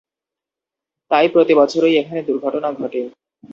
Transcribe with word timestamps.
তাই 1.11 1.27
প্রতি 1.33 1.53
বছরই 1.59 1.93
এখানে 2.01 2.21
দুর্ঘটনা 2.27 2.69
ঘটে। 2.79 3.01